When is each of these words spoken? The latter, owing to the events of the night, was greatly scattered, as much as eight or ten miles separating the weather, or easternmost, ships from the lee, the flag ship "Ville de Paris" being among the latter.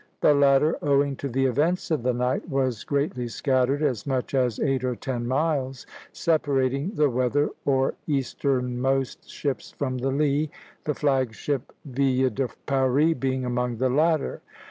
The 0.21 0.33
latter, 0.33 0.79
owing 0.81 1.15
to 1.17 1.29
the 1.29 1.45
events 1.45 1.91
of 1.91 2.01
the 2.01 2.11
night, 2.11 2.49
was 2.49 2.83
greatly 2.83 3.27
scattered, 3.27 3.83
as 3.83 4.07
much 4.07 4.33
as 4.33 4.59
eight 4.59 4.83
or 4.83 4.95
ten 4.95 5.27
miles 5.27 5.85
separating 6.11 6.95
the 6.95 7.07
weather, 7.07 7.51
or 7.65 7.93
easternmost, 8.07 9.29
ships 9.29 9.69
from 9.69 9.99
the 9.99 10.09
lee, 10.09 10.49
the 10.85 10.95
flag 10.95 11.35
ship 11.35 11.71
"Ville 11.85 12.31
de 12.31 12.47
Paris" 12.65 13.13
being 13.19 13.45
among 13.45 13.77
the 13.77 13.89
latter. 13.91 14.41